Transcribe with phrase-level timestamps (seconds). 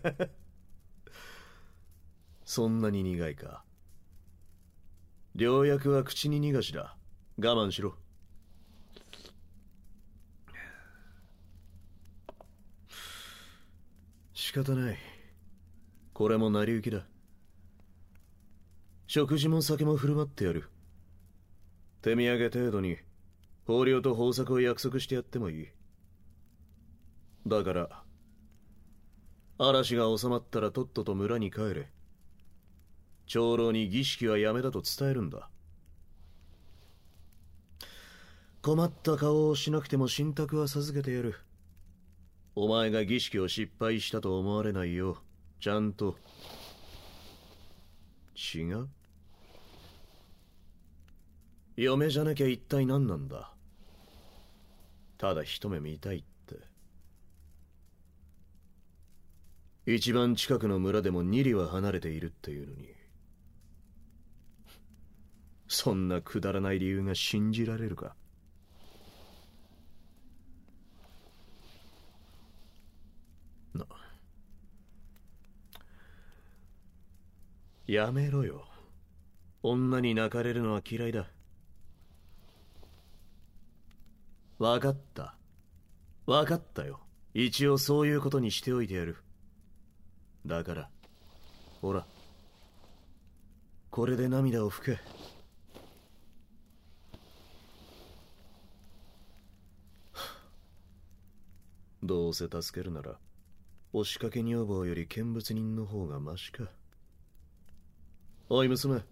[2.44, 3.64] そんなに苦いか。
[5.34, 6.96] 良薬は口に逃がしだ。
[7.38, 7.94] 我慢しろ。
[14.34, 14.98] 仕方ない。
[16.12, 17.06] これも成り行きだ。
[19.06, 20.68] 食事も酒も振る舞ってやる。
[22.02, 22.98] 手土産程度に
[23.68, 25.68] 豊漁と豊作を約束してやってもいい。
[27.46, 28.02] だから
[29.64, 31.88] 嵐が収まったらとっとと村に帰れ。
[33.26, 35.48] 長老に儀式はやめだと伝えるんだ。
[38.60, 41.36] 困った顔をしなくても信託は授けてやる。
[42.56, 45.16] お前が儀式を失敗したと思われないよう
[45.60, 46.16] ちゃんと。
[48.54, 48.88] 違う。
[51.76, 53.54] 嫁じゃなきゃ一体何なんだ。
[55.18, 56.32] ただ一目見たいって
[59.84, 62.88] 一番近くの村でも二里は離れているっていうのに。
[65.66, 68.14] そんなくだらない理由が信じられるか。
[73.74, 73.86] な。
[77.86, 78.68] やめろよ。
[79.62, 81.26] 女に泣かれるのは嫌いだ。
[84.58, 85.34] 分かった。
[86.26, 87.00] 分かったよ。
[87.34, 89.16] 一応そういうことにしておいてやる。
[90.46, 90.88] だから。
[91.80, 92.04] ほら。
[93.90, 94.98] これで涙を拭け。
[102.02, 103.18] どうせ助けるなら
[103.92, 106.64] 押しかけ女房より見物人の方がマシか。
[108.48, 109.02] おい娘。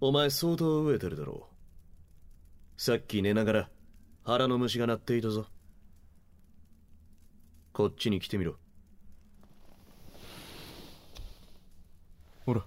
[0.00, 2.80] お前相当飢えてるだろう。
[2.80, 3.70] さっき寝ながら
[4.24, 5.46] 腹の虫が鳴っていたぞ。
[7.72, 8.56] こっちに来てみろ。
[12.48, 12.64] ほら